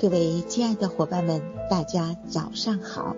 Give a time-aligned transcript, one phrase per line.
[0.00, 3.16] 各位亲爱的伙伴们，大家早上好。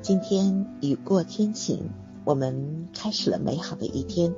[0.00, 1.90] 今天雨过天晴，
[2.24, 4.34] 我们开始了美好的一天。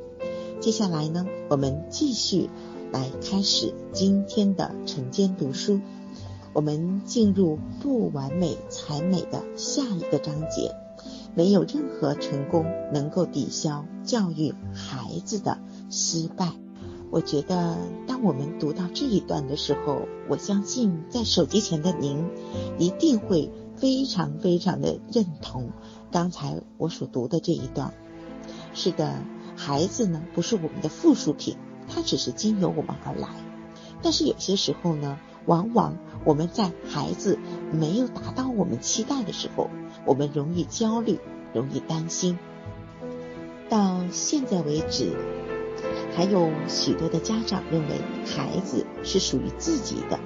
[0.59, 2.51] 接下来呢，我们继续
[2.91, 5.81] 来开始今天的晨间读书。
[6.53, 10.75] 我们进入不完美才美的下一个章节。
[11.37, 15.59] 没有任何成功能够抵消教育孩子的
[15.91, 16.51] 失败。
[17.13, 17.77] 我觉得，
[18.07, 22.25] 当我们读到这一段的时候，我相信在手机前的您
[22.79, 25.73] 一定会非常非常的认同
[26.11, 27.93] 刚才我所读的这一段。
[28.73, 29.23] 是的，
[29.57, 33.29] 孩子呢不是我们的附属品，他只是经由我们而来。
[34.01, 37.39] 但是有些时候呢，往往我们在孩子
[37.71, 39.69] 没有达到我们期待的时候，
[40.07, 41.21] 我们容易焦虑，
[41.53, 42.39] 容易担心。
[43.69, 45.13] 到现在为止。
[46.15, 50.19] 还有许多的家长认为孩子是属于自己的，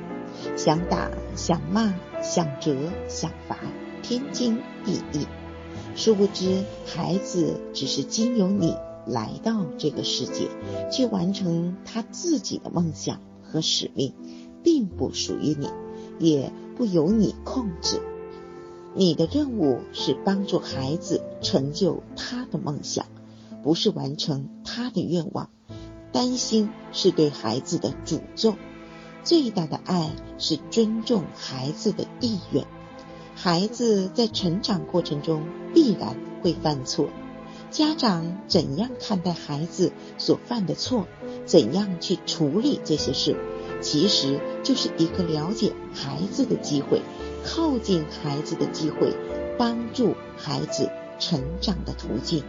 [0.56, 2.74] 想打、想骂、想折、
[3.08, 3.58] 想罚，
[4.02, 5.26] 天经地义。
[5.94, 8.74] 殊不知，孩子只是经由你
[9.06, 10.48] 来到这个世界，
[10.90, 14.12] 去完成他自己的梦想和使命，
[14.62, 15.68] 并不属于你，
[16.18, 18.00] 也不由你控制。
[18.94, 23.06] 你的任务是帮助孩子成就他的梦想，
[23.62, 25.50] 不是完成他的愿望。
[26.12, 28.54] 担心是对孩子的诅咒，
[29.22, 32.66] 最大的爱是尊重孩子的意愿。
[33.34, 35.42] 孩子在成长过程中
[35.74, 37.10] 必然会犯错，
[37.70, 41.06] 家长怎样看待孩子所犯的错，
[41.44, 43.36] 怎样去处理这些事，
[43.82, 47.02] 其实就是一个了解孩子的机会，
[47.44, 49.14] 靠近孩子的机会，
[49.58, 52.42] 帮助孩子成长的途径。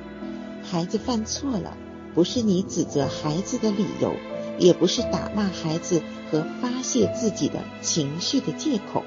[0.63, 1.75] 孩子犯错了。
[2.17, 4.15] 不是你指责孩子的理由，
[4.57, 6.01] 也不是打骂孩子
[6.31, 9.03] 和发泄自己的情绪的借口。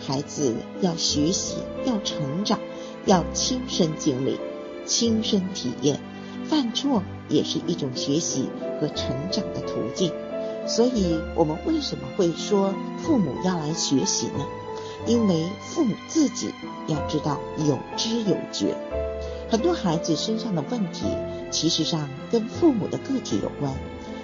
[0.00, 2.58] 孩子要学习，要成长，
[3.06, 4.36] 要亲身经历、
[4.84, 6.00] 亲身体验，
[6.44, 8.48] 犯错也是一种学习
[8.80, 10.12] 和成长的途径。
[10.66, 14.44] 所以，我们为什么会说父母要来学习呢？
[15.06, 16.52] 因为父母自己
[16.88, 18.76] 要知道有知有觉。
[19.50, 21.06] 很多孩子身上的问题，
[21.50, 23.74] 其实上跟父母的个体有关。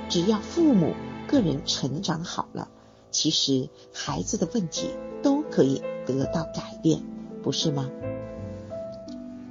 [0.09, 0.93] 只要父母
[1.27, 2.69] 个人成长好了，
[3.11, 4.91] 其实孩子的问题
[5.23, 7.03] 都可以得到改变，
[7.43, 7.89] 不是吗？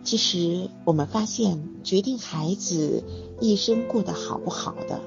[0.04, 3.04] 其实我们发现，决定孩子
[3.40, 5.00] 一生过得好不好的，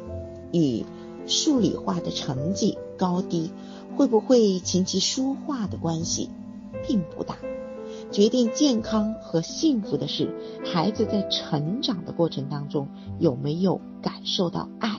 [0.53, 0.85] 与
[1.29, 3.53] 数理化的成绩高低，
[3.97, 6.29] 会不会琴棋书画的关系，
[6.89, 7.37] 并不大。
[8.13, 10.33] 决定健康和幸福的是，
[10.65, 14.99] 孩子在成长的过程当中有没有感受到爱，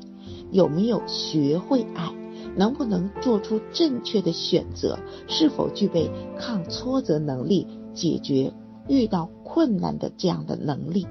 [0.51, 2.13] 有没有学会爱，
[2.56, 8.53] 能不能做出正确的选择，是否具备抗挫折能力，解决
[8.88, 11.07] 遇到困难的这样的能力。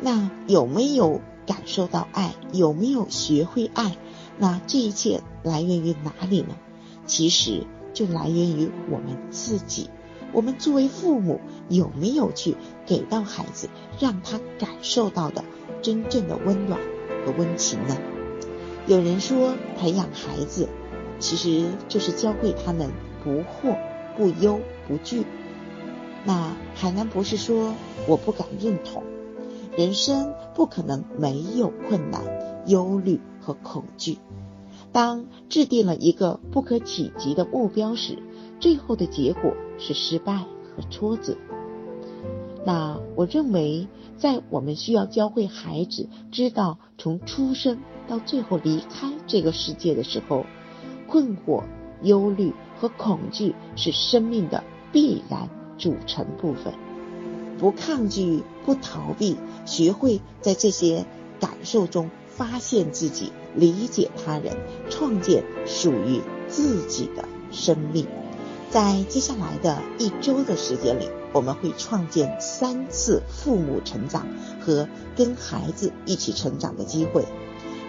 [0.00, 3.96] 那有没有感受到爱，有没有学会爱？
[4.38, 6.56] 那这一切来源于哪里呢？
[7.06, 9.90] 其实就来源于我们自己。
[10.38, 12.54] 我们作为父母，有没有去
[12.86, 13.68] 给到孩子，
[13.98, 15.44] 让他感受到的
[15.82, 16.78] 真正的温暖
[17.26, 17.96] 和温情呢？
[18.86, 20.68] 有人说，培养孩子
[21.18, 22.88] 其实就是教会他们
[23.24, 23.76] 不惑、
[24.16, 25.26] 不忧、不惧。
[26.24, 27.74] 那海南博士说，
[28.06, 29.02] 我不敢认同，
[29.76, 32.22] 人生不可能没有困难、
[32.64, 34.18] 忧虑和恐惧。
[34.92, 38.18] 当制定了一个不可企及的目标时，
[38.60, 41.36] 最后的结果是失败和挫折。
[42.64, 43.86] 那我认为，
[44.16, 50.44] 在我们需要教会孩子知道从出生到最后离开这个世界的时候，
[51.06, 51.62] 困惑、
[52.02, 55.48] 忧虑和恐惧是生命的必然
[55.78, 56.74] 组成部分。
[57.58, 61.06] 不抗拒，不逃避，学会在这些
[61.40, 64.56] 感受中发现自己，理解他人，
[64.90, 68.06] 创建属于自己的生命。
[68.70, 74.26] 在接下来的一周的时间里，我们会创建三次父母成长
[74.60, 74.86] 和
[75.16, 77.24] 跟孩子一起成长的机会。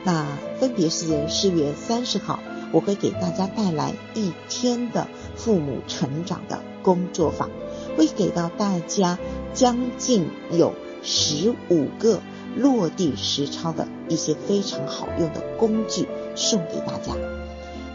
[0.05, 0.25] 那
[0.59, 2.39] 分别是四月三十号，
[2.71, 7.49] 我会给大家带来一天的父母成长的工作坊，
[7.97, 9.19] 会给到大家
[9.53, 10.73] 将近有
[11.03, 12.21] 十五个
[12.55, 17.13] 落地实操的一些非常好用的工具送给大家。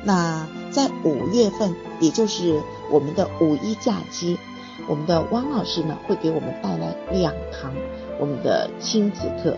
[0.04, 2.61] 那在五月份，也就是
[2.91, 4.37] 我们的五一假期，
[4.88, 7.73] 我们的汪老师呢会给我们带来两堂
[8.19, 9.56] 我们的亲子课，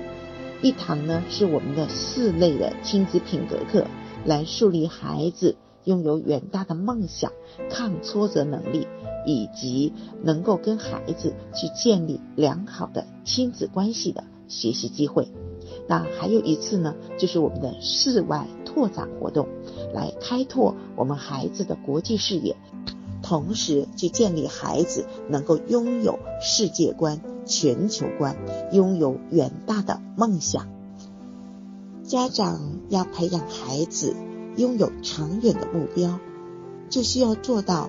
[0.61, 3.87] 一堂呢是我们的四类的亲子品格课，
[4.27, 7.33] 来树立孩子拥有远大的梦想、
[7.71, 8.87] 抗挫折能力，
[9.25, 15.29] 以及能够跟孩子去建立良好的亲子关系的学习机会。
[15.89, 19.49] 那还有一次呢，就是我们的室外拓展活动，
[19.95, 22.57] 来开拓我们孩子的国际视野，
[23.23, 28.37] 同时去建立孩子能够拥有世界观、全球观，
[28.73, 30.69] 拥有远大的梦想。
[32.05, 34.15] 家长要培养孩子
[34.59, 36.21] 拥有长远的目标，
[36.91, 37.89] 就需要做到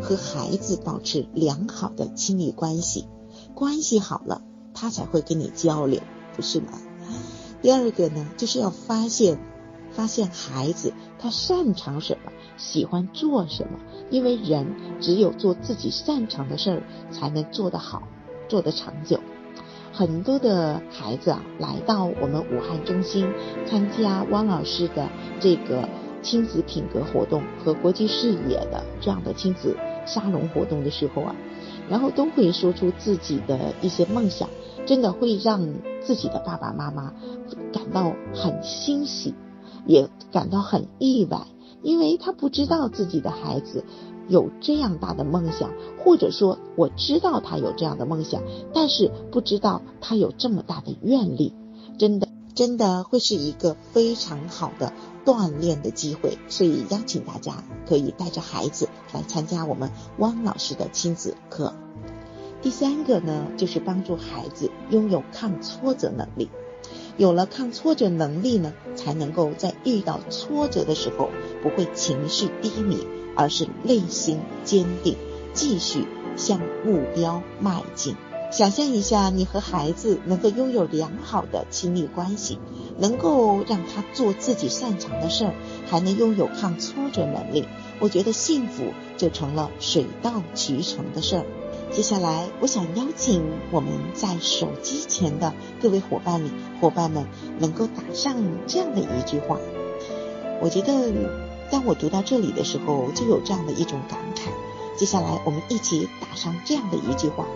[0.00, 3.08] 和孩子保持良好的亲密关系，
[3.52, 4.42] 关系好了，
[4.74, 6.00] 他才会跟你交流，
[6.36, 6.68] 不是吗？
[7.62, 9.38] 第二个呢，就是要发现
[9.90, 13.78] 发现孩子他擅长什么，喜欢做什么，
[14.10, 14.66] 因为人
[15.00, 18.02] 只有做自己擅长的事儿，才能做得好，
[18.48, 19.20] 做得长久。
[19.92, 23.26] 很多的孩子啊，来到我们武汉中心
[23.66, 25.08] 参加汪老师的
[25.40, 25.88] 这个
[26.22, 29.76] 亲子品格活动和国际视野的这样的亲子
[30.06, 31.34] 沙龙活动的时候啊，
[31.88, 34.48] 然后都会说出自己的一些梦想，
[34.86, 37.12] 真的会让自己的爸爸妈妈
[37.72, 39.34] 感到很欣喜，
[39.86, 41.46] 也感到很意外，
[41.82, 43.84] 因为他不知道自己的孩子。
[44.28, 48.40] 有这样大的梦想，或者说我知道他有这样的梦想，
[48.72, 51.52] 但是不知道他有这么大的愿力，
[51.98, 54.92] 真的真的会是一个非常好的
[55.24, 56.38] 锻炼的机会。
[56.48, 61.74] 所以邀请大家可以带着孩子来参加我们汪老师的亲子课。
[62.62, 66.48] 第三个呢，就是帮助孩子拥有抗挫折能力。
[67.20, 71.28] 有了抗挫折能力呢，才能够在遇到挫折的时候
[71.62, 72.96] 不会情绪低迷。
[73.36, 75.16] 而是内心坚定，
[75.54, 76.04] 继续
[76.36, 78.16] 向目标迈进。
[78.50, 82.58] 想象一下，你和孩子能够拥有良好的亲密关系，
[82.98, 85.54] 能够让他做自己擅长的事儿，
[85.86, 87.64] 还能拥有抗挫折能力，
[88.00, 91.46] 我觉得幸福就成了水到渠成的事儿。
[91.92, 95.52] 接下来，我想邀请我们在手机前的
[95.82, 96.50] 各位伙伴里，
[96.80, 97.26] 伙伴们
[97.58, 99.58] 能够打上这样的一句话，
[100.60, 101.12] 我觉得。
[101.72, 104.48] 当我读到这里的时候，就有这样的一种感慨。
[104.98, 107.46] 接下来，我们一起打上这样的一句话，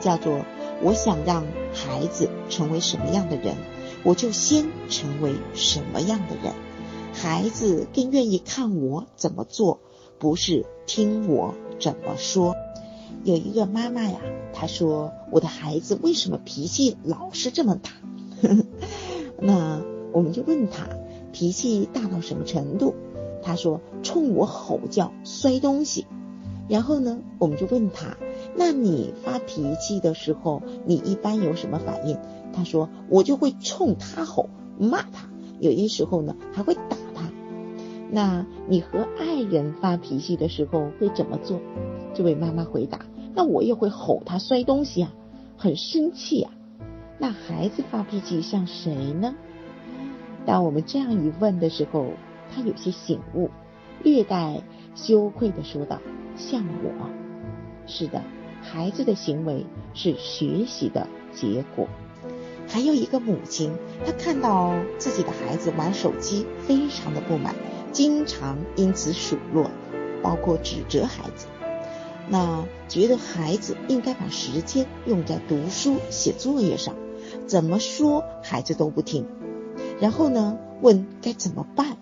[0.00, 0.40] 叫做
[0.82, 3.54] ：“我想让孩子成为什么样的人，
[4.02, 6.52] 我就先成为什么样的人。
[7.12, 9.78] 孩子更愿意看我怎么做，
[10.18, 12.56] 不是听我怎么说。”
[13.22, 14.18] 有一个妈妈呀，
[14.52, 17.90] 她说：“我的孩子为什么脾气老是这么大？”
[19.40, 19.80] 那
[20.12, 20.88] 我们就问他，
[21.32, 22.94] 脾气大到什么程度？
[23.42, 26.06] 他说：“冲我吼叫，摔东西。”
[26.68, 28.16] 然后呢，我们就问他
[28.56, 32.18] ：“那你发脾气的时候，你一般有什么反应？”
[32.54, 35.28] 他说：“我就会冲他吼，骂他，
[35.60, 37.30] 有些时候呢还会打他。”
[38.10, 41.60] 那你和爱人发脾气的时候会怎么做？
[42.14, 43.00] 这位妈妈回答
[43.34, 45.12] ：“那我也会吼他摔东西啊，
[45.56, 46.52] 很生气啊。”
[47.18, 49.34] 那孩子发脾气像谁呢？
[50.46, 52.06] 当我们这样一问的时候。
[52.54, 53.50] 他有些醒悟，
[54.04, 54.62] 略带
[54.94, 55.98] 羞愧的说道
[56.36, 57.10] ：“像我，
[57.84, 58.22] 是的，
[58.62, 61.88] 孩子的行为是学习的结果。”
[62.68, 63.72] 还有一个母亲，
[64.06, 67.56] 她看到自己的孩子玩手机，非常的不满，
[67.90, 69.68] 经常因此数落，
[70.22, 71.48] 包括指责孩子。
[72.28, 76.94] 那觉得孩子应该把时间用在读书、写作业上，
[77.46, 79.26] 怎么说孩子都不听。
[80.00, 81.96] 然后呢，问该怎么办？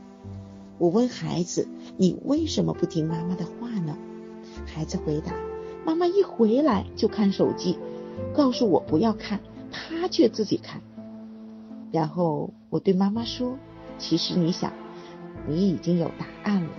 [0.78, 3.96] 我问孩子：“你为什么不听妈妈的话呢？”
[4.66, 5.32] 孩子回答
[5.86, 7.78] ：“妈妈一回来就看手机，
[8.34, 10.80] 告诉我不要看，他却自己看。”
[11.92, 13.58] 然后我对妈妈说
[13.98, 14.72] ：“其实你想，
[15.46, 16.70] 你已经有答案了。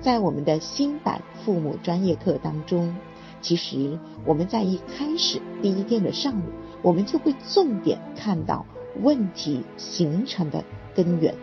[0.00, 2.96] 在我们的新版父母专业课当中，
[3.40, 6.44] 其实我们在一开始第一天的上午，
[6.82, 8.64] 我们就会重点看到
[9.00, 11.34] 问题形成的根源。”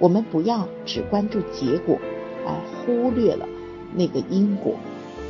[0.00, 1.96] 我们不要只关注结果，
[2.44, 2.52] 而
[2.84, 3.48] 忽略了
[3.94, 4.74] 那个因果。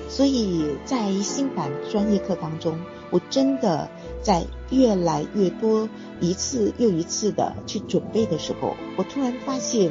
[0.09, 2.79] 所以在新版专业课当中，
[3.11, 3.91] 我真的
[4.23, 5.87] 在越来越多
[6.19, 9.91] 一次又一次的去准备的时候，我突然发现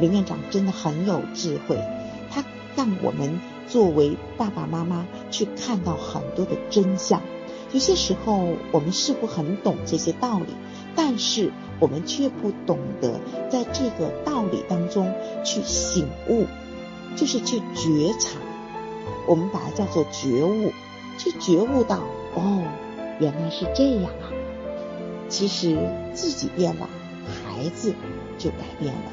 [0.00, 1.78] 林院长真的很有智慧，
[2.80, 7.20] 让我们作为爸爸妈妈去看到很多的真相。
[7.72, 10.54] 有些时候我们似乎很懂这些道理，
[10.96, 11.52] 但是。
[11.80, 13.18] 我们却不懂得
[13.48, 16.44] 在这个道理当中去醒悟，
[17.16, 18.38] 就是去觉察。
[19.26, 20.72] 我们把它叫做觉悟，
[21.16, 22.00] 去觉悟到
[22.34, 22.62] 哦，
[23.18, 24.28] 原来是这样啊。
[25.30, 25.78] 其实
[26.12, 26.86] 自己变了，
[27.46, 27.94] 孩子
[28.36, 29.10] 就改变了。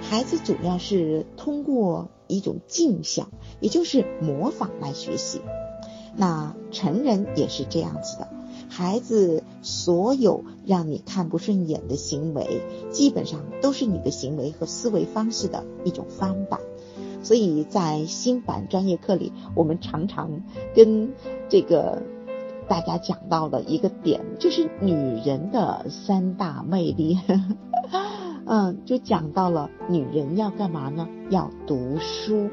[0.00, 3.28] 孩子主要是通过一种镜像，
[3.60, 5.40] 也就是模仿来学习。
[6.16, 8.28] 那成人也是这样子的，
[8.68, 16.60] 孩子所有让你看不顺眼的行为，基本上都是你的行为和思维方式的一种翻版。
[17.22, 20.42] 所以在新版专业课里，我们常常
[20.74, 21.12] 跟
[21.48, 22.02] 这个
[22.68, 24.92] 大家讲到的一个点，就是女
[25.24, 27.18] 人的三大魅力。
[28.50, 31.06] 嗯，就讲到了女人要干嘛呢？
[31.28, 32.48] 要读书。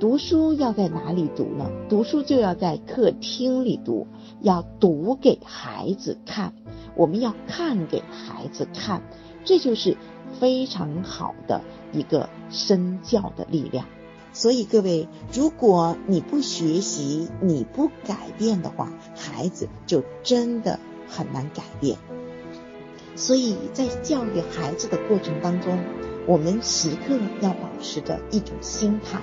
[0.00, 1.70] 读书要在哪里读呢？
[1.88, 4.08] 读书就要在客厅里读，
[4.40, 6.52] 要读给孩子看。
[6.96, 9.02] 我们要看给孩子看，
[9.44, 9.96] 这就是
[10.40, 11.60] 非常好的
[11.92, 13.86] 一个身教的力量。
[14.32, 21.98] 所以各位，如果你不学习，你不改变的话，孩子就真的很难改变。
[23.20, 25.78] 所以在教育孩子的过程当中，
[26.26, 29.20] 我们时刻要保持着一种心态，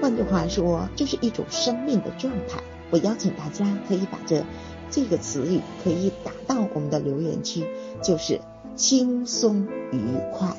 [0.00, 2.62] 换句话说，就是一种生命的状态。
[2.92, 4.44] 我邀请大家可以把这
[4.92, 7.66] 这个词语可以打到我们的留言区，
[8.00, 8.40] 就是
[8.76, 10.00] 轻松愉
[10.32, 10.56] 快。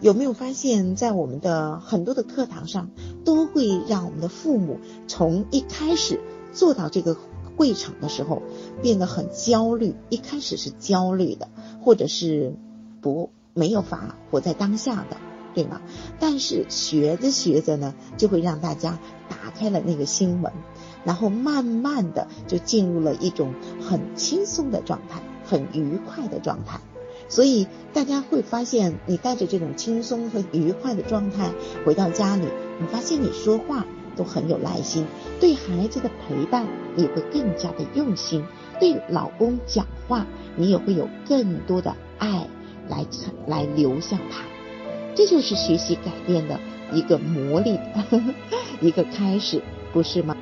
[0.00, 2.88] 有没有发现，在我们的很多的课堂上，
[3.22, 6.20] 都会让我们的父母从一开始
[6.54, 7.14] 做到这个
[7.62, 8.42] 会场的时候，
[8.82, 9.94] 变得很焦虑。
[10.08, 11.48] 一开始是焦虑的。
[11.84, 12.54] 或者是
[13.00, 15.16] 不没有法活在当下的，
[15.52, 15.82] 对吗？
[16.20, 20.52] 但是学着学着呢，就会让大家打开了那个心门，
[21.04, 26.80] 然后慢慢的就进入了一种很轻松的状态，很愉快的状态。
[27.28, 31.50] 所以大家会发现，你带着这种轻松和愉快的状态
[31.84, 32.46] 回到家里，
[32.80, 33.84] 你发现你说话
[34.16, 35.06] 都很有耐心，
[35.40, 36.66] 对孩子的陪伴
[36.96, 38.44] 也会更加的用心。
[38.80, 40.26] 对老公讲话，
[40.56, 42.48] 你也会有更多的爱
[42.88, 43.06] 来
[43.46, 44.42] 来流向他，
[45.14, 46.58] 这就是学习改变的
[46.92, 47.78] 一个魔力，
[48.80, 50.36] 一个开始，不是吗？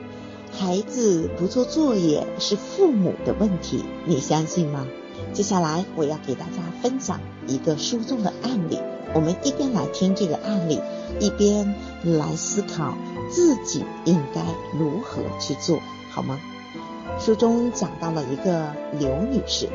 [0.52, 4.86] 孩子不做作业是父母的问题，你相信吗？
[5.32, 8.78] 接下来我要给大家分享一个书中的案例，
[9.14, 10.80] 我们一边来听这个案例，
[11.20, 12.96] 一边来思考
[13.30, 14.44] 自己应该
[14.78, 16.40] 如何去做好吗？
[17.18, 19.68] 书中讲到了一个刘女士，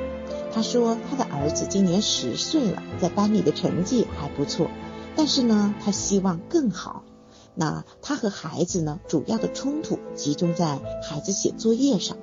[0.53, 4.69] 她说她的儿子今年十岁了，在班里的成绩还不错，
[5.15, 7.03] 但是呢，她希望更好。
[7.53, 12.17] 那她和孩子呢，主要的冲突集中在孩子写作业上。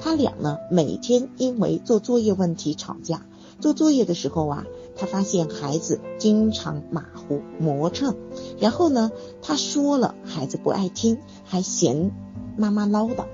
[0.00, 3.26] 他俩呢，每天因为做作业问题吵架。
[3.60, 4.64] 做作业的时候啊，
[5.00, 8.14] 他发现孩子经常马虎磨蹭，
[8.58, 12.10] 然后呢，他说了，孩子不爱听，还嫌
[12.58, 13.24] 妈妈唠叨。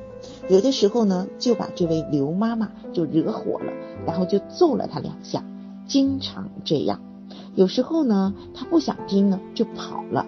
[0.49, 3.73] 有的时候呢，就把这位刘妈妈就惹火了，
[4.07, 5.45] 然后就揍了他两下，
[5.89, 7.01] 经常这样。
[7.57, 10.25] 有时候呢，他不想听呢，就跑了，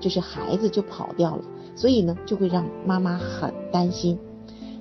[0.00, 1.44] 就是孩子就跑掉了，
[1.76, 4.18] 所以呢，就会让妈妈很担心。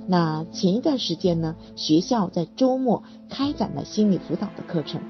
[0.10, 5.02] 那前一段时间呢，学校在周末开展了心理辅导的课程，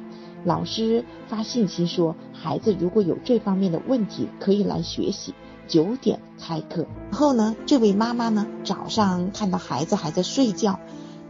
[0.43, 5.33] 老师发信息说，孩子如果有这方面的问题，可以来学习。
[5.67, 10.79] 九点开课，然后呢，这位妈妈呢，早上看到孩子还在睡觉，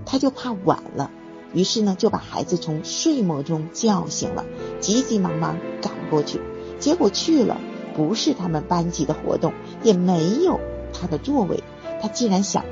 [0.06, 1.10] 她就怕晚了，
[1.54, 4.46] 于是呢，就把孩子从睡梦中叫醒了，
[4.80, 6.40] 急急忙忙赶过去，
[6.78, 7.58] 结果去了，
[7.96, 10.60] 不是他们班级的活动，也没有
[10.94, 11.64] 他的座位，
[12.00, 12.64] 他既然想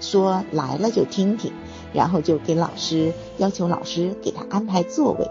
[0.00, 1.52] 说来了就听听，
[1.92, 5.30] 然后就给老师要求老师给他安排座位，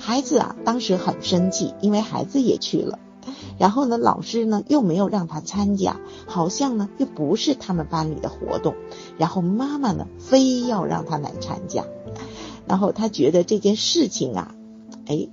[0.00, 2.98] 孩子啊，当时很生气，因为孩子也去了。
[3.58, 8.74] 然后呢，老师呢又没有让他参加，好像呢又不是他们班里的活动。
[9.18, 11.84] 然后妈妈呢非要让他来参加，
[12.66, 14.54] 然后他觉得这件事情啊，
[15.06, 15.28] 哎，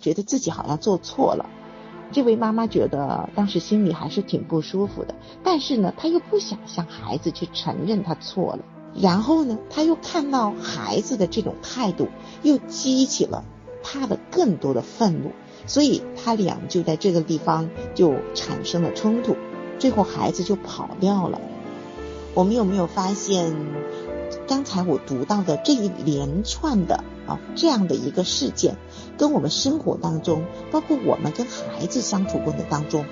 [0.00, 1.46] 觉得自己好像做错了。
[2.12, 8.60] 这位妈妈觉得当时心里还是挺不舒服的，但是呢，他又不想向孩子去承认他错了。
[8.94, 12.06] 然后呢，他又看到孩子的这种态度，
[12.44, 13.44] 又激起了
[13.84, 15.30] 他的更多的愤怒。
[15.66, 19.34] 所以他俩就在这个地方就产生了冲突，
[19.78, 21.40] 最后孩子就跑掉了。
[22.34, 23.56] 我们有没有发现，
[24.46, 28.76] 刚才我读到的这一连串的啊这样的一个事件，
[29.16, 33.06] 跟我们生活当中，包括我们跟孩子相处过程当中，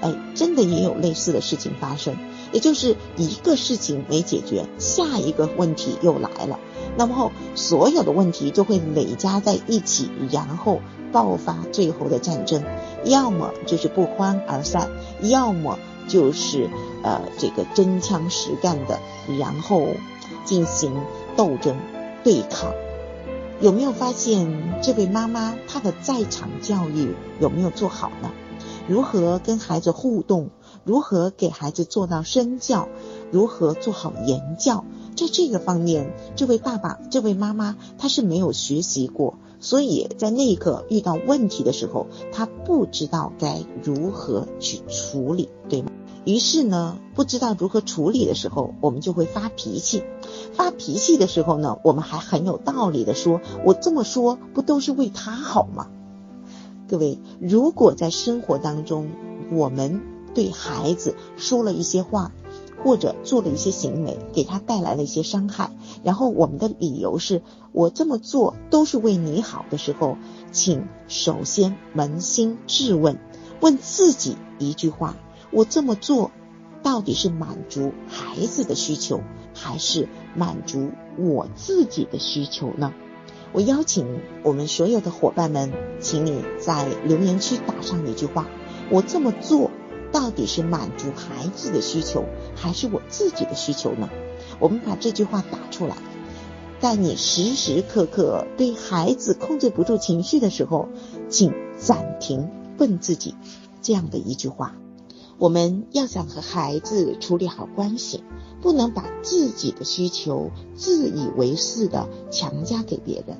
[0.00, 2.16] 哎，真的也有类似的事情发生。
[2.52, 6.60] 也就是一个事情没解决，下一个问题又来了，
[6.96, 10.80] 那么所有的问题就会累加在一起，然后。
[11.12, 12.62] 爆发最后的战争，
[13.04, 14.90] 要么就是不欢而散，
[15.22, 16.68] 要么就是
[17.02, 18.98] 呃这个真枪实干的，
[19.38, 19.86] 然后
[20.44, 20.92] 进行
[21.34, 21.76] 斗争
[22.22, 22.74] 对抗。
[23.60, 28.30] 有没有发现这位妈妈她的在场教育有没有做好呢？
[28.86, 30.50] 如何跟孩子互动？
[30.84, 32.88] 如何给孩子做到身教，
[33.32, 34.84] 如何做好言教，
[35.16, 45.90] 在这个方面，这位爸爸、这位妈妈他是没有学习过，所以在那一刻遇到问题的时候，他不知道该如何去处理，对吗？
[46.26, 50.02] 于是呢，不知道如何处理的时候，我们就会发脾气。
[50.52, 55.86] 发脾气的时候呢，我们还很有道理的说：“我这么说，不都是为他好吗？”
[56.88, 59.08] 各位，如果在生活当中，
[59.52, 60.02] 我们
[60.34, 62.32] 对孩子说了一些话，
[62.86, 65.72] 或者做了一些行为，给他带来了一些伤害，
[66.04, 67.42] 然后我们的理由是
[67.74, 70.16] “我这么做都是为你好”的时候，
[70.52, 73.18] 请首先扪心自问，
[73.60, 75.16] 问自己一句话。
[75.50, 76.30] 我这么做，
[76.84, 79.20] 到底是满足孩子的需求，
[79.52, 82.94] 还是满足我自己的需求呢？
[83.52, 88.46] 我邀请我们所有的伙伴们，请你在留言区打上一句话：
[88.92, 89.72] 我这么做，
[90.16, 94.08] 到底是满足孩子的需求，还是我自己的需求呢？
[94.58, 95.94] 我们把这句话打出来，
[96.80, 100.88] 在你时时刻刻对孩子控制不住情绪的时候，
[101.28, 103.34] 请暂停问自己
[103.82, 104.74] 这样的一句话。
[105.36, 108.24] 我们要想和孩子处理好关系，
[108.62, 113.36] 不能把自己的需求自以为是的强加给别人。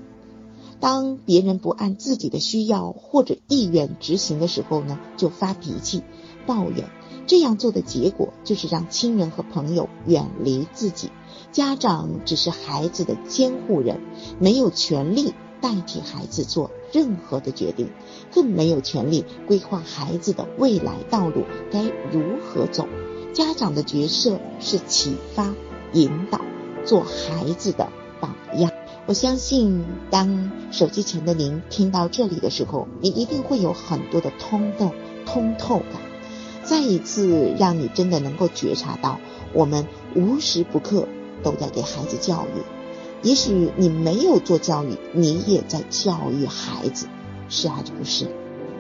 [0.79, 6.03] 当别人不按自己的需要或者意愿执行的时候呢，就发脾气、
[6.47, 6.89] 抱怨。
[7.27, 11.11] 这样做的结果就是让亲人和朋友远离自己。
[11.53, 14.01] 家长只是孩子的监护人，
[14.39, 15.35] 没有权利。
[15.59, 17.91] 代替孩子做任何的决定，
[18.31, 22.87] 更没有权利规划孩子的未来道路该如何走。
[23.33, 25.55] 家长的角色是启发、
[25.95, 26.43] 引导，
[26.85, 28.71] 做孩子的榜样。
[29.07, 34.93] 我相信，当手机前的您听到这里的时候，你一定会有很多的通透、
[35.25, 36.01] 通透感。
[36.67, 39.21] 再一次让你真的能够觉察到，
[39.53, 41.07] 我们无时不刻
[41.45, 42.63] 都在给孩子教育。
[43.23, 47.07] 也许你没有做教育，你也在教育孩子，
[47.49, 48.27] 是还是不是？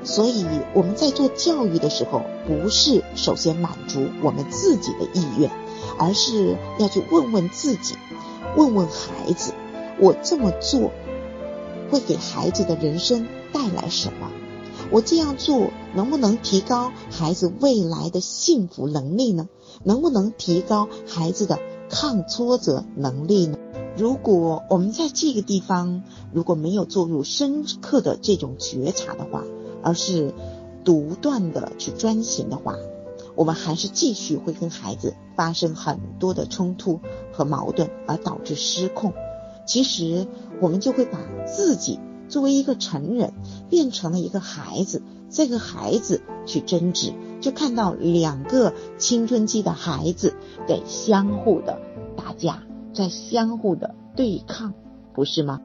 [0.02, 5.50] 所以我们在做教育的时候，不是首先满足我们自己的意愿，
[5.98, 7.94] 而是要去问问自己，
[8.56, 9.52] 问问孩子，
[9.98, 10.90] 我这么做
[11.90, 14.30] 会给孩子的人生带来什么？
[14.92, 19.48] 我这样做能不能提高孩子未来的幸福能力呢？
[19.82, 21.58] 能不能提高孩子的
[21.90, 23.58] 抗挫折能力呢？
[23.96, 29.42] 如果我们在这个地方如果没有做入深刻的这种觉察的话，
[29.82, 30.32] 而是
[30.84, 32.76] 独断的去专行的话，
[33.34, 37.00] 我们还是继续会跟孩子发生很多的冲突
[37.32, 39.12] 和矛盾，而导致失控。
[39.66, 40.26] 其实
[40.60, 43.32] 我们就会把自己作为一个成人
[43.70, 50.34] 变成了一个孩子，这个孩子去争执，就看到两个青春期的孩子
[50.66, 51.80] 在相互的
[52.16, 52.62] 打架。
[52.94, 54.72] 在相互的对抗，
[55.12, 55.60] 不是吗？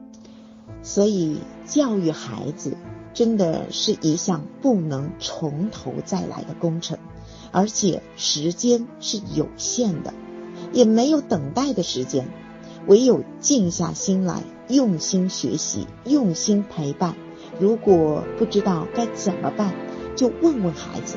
[0.82, 2.76] 所以教育孩子
[3.14, 6.98] 真的是一项不能从头再来的工程，
[7.50, 10.12] 而且时间是有限的，
[10.74, 12.28] 也没有等待的时间，
[12.86, 17.14] 唯有静下心来，用心学习，用心陪伴。
[17.60, 19.74] 如果不知道该怎么办，
[20.16, 21.16] 就问问孩子：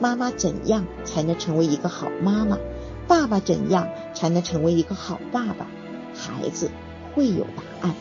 [0.00, 2.58] 妈妈怎样才能成为一个好妈妈？
[3.06, 5.66] 爸爸怎样才能成为一个好爸爸？
[6.14, 6.70] 孩子
[7.14, 7.94] 会有答案。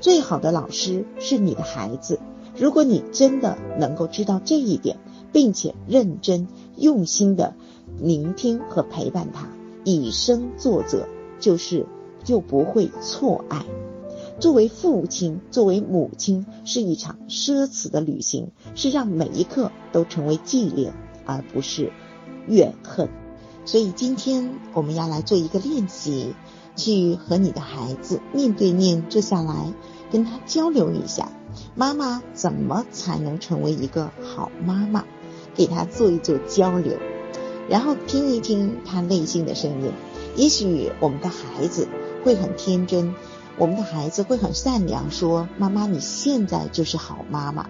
[0.00, 2.18] 最好的老师是你的孩子。
[2.58, 4.98] 如果你真的能够知道这一点，
[5.32, 7.54] 并且认真用心的
[8.00, 9.48] 聆听和陪伴他，
[9.84, 11.06] 以身作则，
[11.38, 11.86] 就是
[12.24, 13.64] 就不会错爱。
[14.40, 20.94] 作为父亲，作为母亲，是一场奢侈的旅行，是让每一刻都成为纪念，
[21.26, 21.92] 而不是
[22.46, 23.08] 怨恨。
[23.64, 26.34] 所以今天我们要来做一个练习，
[26.74, 29.72] 去和你的孩子面对面坐下来，
[30.10, 31.30] 跟他交流一下，
[31.76, 35.04] 妈妈怎么才能成为一个好妈妈？
[35.54, 36.96] 给他做一做交流，
[37.68, 39.92] 然后听一听他内心的声音。
[40.34, 41.86] 也许我们的孩子
[42.24, 43.14] 会很天真，
[43.58, 47.66] 我们的孩子会很善良，说：“妈妈，你现在就是好妈妈。”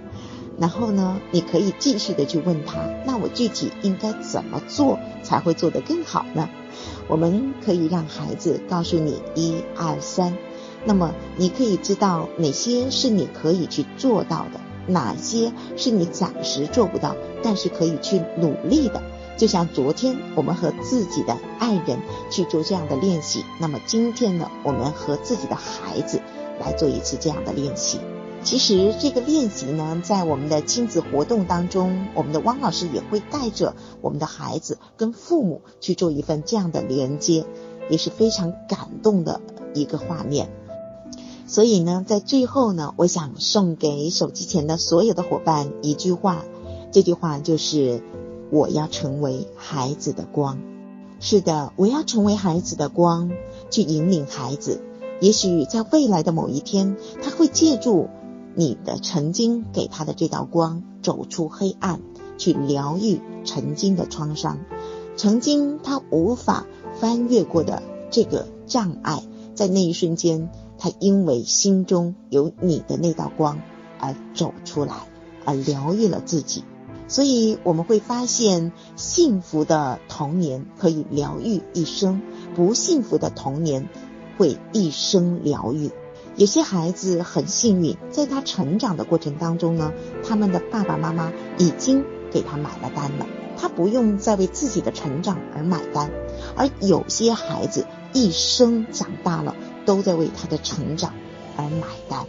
[0.58, 6.48] 然后呢，你可以继续的去问他，那我具体应该怎么做才会做得更好呢？
[7.08, 10.36] 我们可以让孩子告诉你一二三，
[10.84, 19.02] 那么你可以知道哪些是你可以去做到的，哪些是你暂时做不到，但是可以去努力的。
[19.42, 21.98] 就像昨天我们和自己的爱人
[22.30, 26.20] 去做这样的练习，那么今天呢，我们和自己的孩子
[26.60, 27.98] 来做一次这样的练习。
[28.44, 37.44] 其实这个练习呢，在我们的亲子活动当中，我们的汪老师也会带着我们的孩子跟父母去做一份这样的连接，
[37.90, 39.40] 也是非常感动的
[39.74, 40.52] 一个画面。
[41.48, 46.44] 所以呢，在最后呢，我想送给手机前的所有的伙伴一句话，
[46.92, 48.04] 这句话就是：
[48.52, 50.58] 我要成为孩子的光。
[51.20, 53.30] 是的，我要成为孩子的光，
[53.70, 54.82] 去引领孩子。
[55.22, 58.10] 也许在未来的某一天，他会借助
[58.54, 62.00] 你的曾经给他的这道光，走出黑暗，
[62.36, 64.58] 去疗愈曾经的创伤，
[65.16, 66.66] 曾经他无法
[67.00, 69.22] 翻越过的这个障碍，
[69.54, 73.60] 在那一瞬间，他因为心中有你的那道光
[73.98, 75.06] 而走出来，
[75.46, 76.64] 而疗愈了自己。
[77.12, 82.22] 所以我们会发现，幸福的童年可以疗愈一生，
[82.56, 83.86] 不幸福的童年。
[84.38, 85.90] 会一生疗愈。
[86.36, 89.92] 有些孩子很幸运，在他成长的过程当中呢，
[90.26, 93.26] 他们的爸爸妈妈已经给他买了单了，
[93.58, 96.10] 他不用再为自己的成长而买单。
[96.56, 101.12] 而有些孩子一生长大了，都在为他的成长
[101.58, 102.26] 而买单。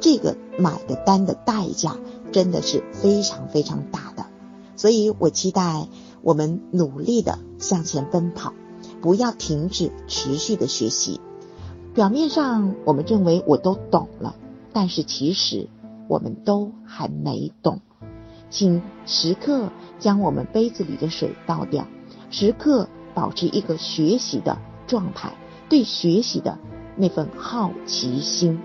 [0.00, 1.96] 这个买的单的代价
[2.32, 4.26] 真的是非常非常大的。
[4.76, 5.88] 所以我期待
[6.22, 8.52] 我们努力的向前奔跑，
[9.00, 11.20] 不要停止持续的学习。
[11.94, 14.36] 表面上我们认为我都懂了，
[14.72, 15.68] 但是其实
[16.06, 17.80] 我们都还没懂。
[18.50, 21.86] 请时刻将我们杯子里的水倒掉，
[22.30, 25.36] 时刻保持一个学习的状态，
[25.68, 26.58] 对学习的
[26.96, 28.60] 那份好奇心。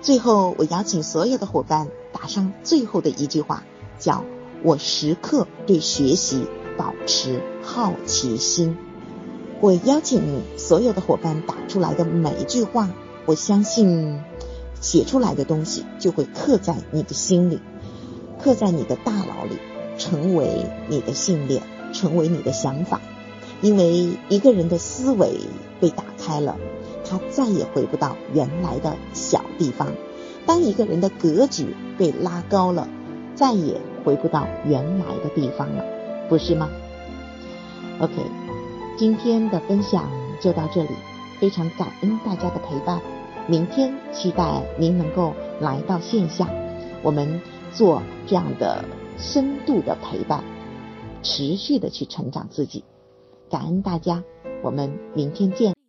[0.00, 3.64] 最后，我邀请所有的伙伴打上最后的一句话，
[3.98, 4.24] 叫
[4.62, 6.46] 我时刻对学习
[6.76, 8.76] 保持好奇心。
[9.60, 12.90] 我邀请你所有的伙伴打出来的每一句话，
[13.26, 14.20] 我相信
[14.80, 17.60] 写出来的东西就会刻在你的心里，
[18.42, 19.58] 刻在你的大脑里，
[19.98, 23.00] 成为你的信念，成为你的想法。
[23.60, 25.38] 因为一个人的思维
[25.80, 26.56] 被打开了，
[27.08, 29.86] 他再也回不到原来的小地方；
[30.46, 32.88] 当一个人的格局被拉高了，
[33.34, 35.84] 再也回不到原来的地方了，
[36.28, 36.68] 不是吗
[38.00, 38.14] ？OK。
[38.98, 40.08] 今天的分享
[40.40, 40.90] 就到这里，
[41.40, 43.00] 非常感恩大家的陪伴。
[43.48, 46.48] 明天期待您能够来到线下，
[47.02, 47.40] 我们
[47.72, 48.84] 做这样的
[49.18, 50.44] 深度的陪伴，
[51.22, 52.84] 持续的去成长自己。
[53.50, 54.22] 感恩大家，
[54.62, 55.81] 我们明天见。